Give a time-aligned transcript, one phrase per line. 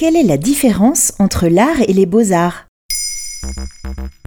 [0.00, 2.68] Quelle est la différence entre l'art et les beaux-arts?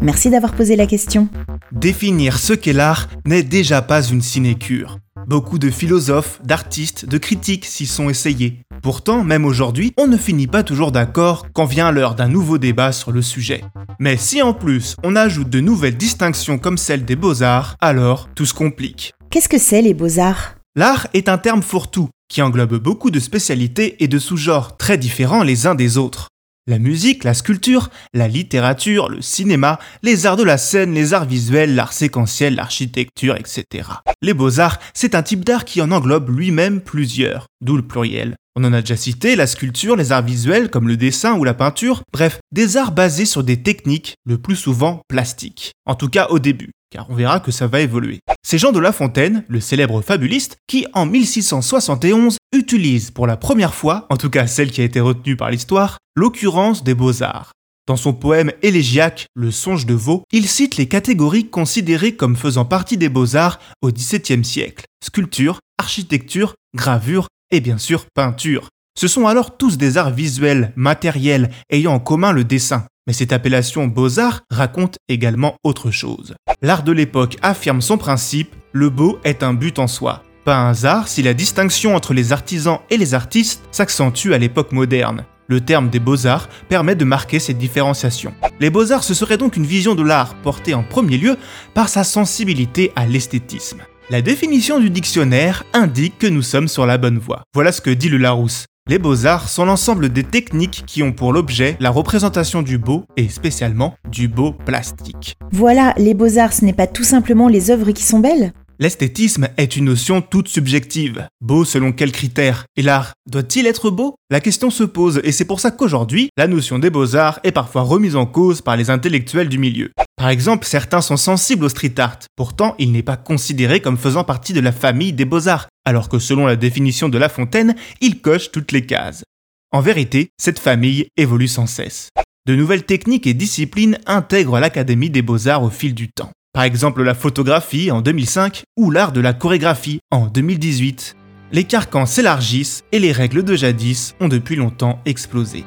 [0.03, 1.29] Merci d'avoir posé la question.
[1.71, 4.99] Définir ce qu'est l'art n'est déjà pas une sinécure.
[5.25, 8.59] Beaucoup de philosophes, d'artistes, de critiques s'y sont essayés.
[8.83, 12.91] Pourtant, même aujourd'hui, on ne finit pas toujours d'accord quand vient l'heure d'un nouveau débat
[12.91, 13.63] sur le sujet.
[13.97, 18.45] Mais si en plus on ajoute de nouvelles distinctions comme celle des beaux-arts, alors tout
[18.45, 19.15] se complique.
[19.31, 20.53] Qu'est-ce que c'est les beaux-arts?
[20.75, 25.43] L'art est un terme fourre-tout qui englobe beaucoup de spécialités et de sous-genres très différents
[25.43, 26.29] les uns des autres.
[26.65, 31.27] La musique, la sculpture, la littérature, le cinéma, les arts de la scène, les arts
[31.27, 33.87] visuels, l'art séquentiel, l'architecture, etc.
[34.23, 38.35] Les beaux-arts, c'est un type d'art qui en englobe lui-même plusieurs, d'où le pluriel.
[38.55, 41.53] On en a déjà cité la sculpture, les arts visuels comme le dessin ou la
[41.53, 45.73] peinture, bref, des arts basés sur des techniques, le plus souvent plastiques.
[45.85, 48.19] En tout cas au début, car on verra que ça va évoluer.
[48.43, 53.73] C'est Jean de La Fontaine, le célèbre fabuliste, qui en 1671 utilise pour la première
[53.73, 57.51] fois, en tout cas celle qui a été retenue par l'histoire, l'occurrence des beaux-arts.
[57.87, 62.63] Dans son poème élégiaque Le songe de Vaux, il cite les catégories considérées comme faisant
[62.63, 68.69] partie des beaux-arts au XVIIe siècle sculpture, architecture, gravure et bien sûr peinture.
[68.95, 72.85] Ce sont alors tous des arts visuels, matériels, ayant en commun le dessin.
[73.07, 76.35] Mais cette appellation beaux-arts raconte également autre chose.
[76.61, 80.23] L'art de l'époque affirme son principe, le beau est un but en soi.
[80.45, 84.71] Pas un hasard si la distinction entre les artisans et les artistes s'accentue à l'époque
[84.71, 85.25] moderne.
[85.47, 88.33] Le terme des beaux-arts permet de marquer cette différenciation.
[88.61, 91.37] Les beaux-arts, ce serait donc une vision de l'art portée en premier lieu
[91.73, 93.81] par sa sensibilité à l'esthétisme.
[94.09, 97.43] La définition du dictionnaire indique que nous sommes sur la bonne voie.
[97.53, 98.65] Voilà ce que dit le Larousse.
[98.89, 103.29] Les beaux-arts sont l'ensemble des techniques qui ont pour l'objet la représentation du beau et
[103.29, 105.37] spécialement du beau plastique.
[105.53, 109.77] Voilà, les beaux-arts, ce n'est pas tout simplement les œuvres qui sont belles L'esthétisme est
[109.77, 111.25] une notion toute subjective.
[111.39, 114.15] Beau selon quels critères Et l'art doit-il être beau?
[114.29, 117.83] La question se pose et c'est pour ça qu'aujourd'hui, la notion des beaux-arts est parfois
[117.83, 119.91] remise en cause par les intellectuels du milieu.
[120.17, 124.23] Par exemple, certains sont sensibles au street art, pourtant il n'est pas considéré comme faisant
[124.23, 128.21] partie de la famille des beaux-arts, alors que selon la définition de La Fontaine, il
[128.21, 129.23] coche toutes les cases.
[129.71, 132.09] En vérité, cette famille évolue sans cesse.
[132.45, 136.31] De nouvelles techniques et disciplines intègrent l'Académie des beaux-arts au fil du temps.
[136.53, 141.15] Par exemple la photographie en 2005 ou l'art de la chorégraphie en 2018.
[141.51, 145.63] Les carcans s'élargissent et les règles de jadis ont depuis longtemps explosé.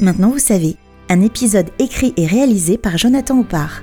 [0.00, 0.76] Maintenant vous savez,
[1.10, 3.82] un épisode écrit et réalisé par Jonathan Oppard.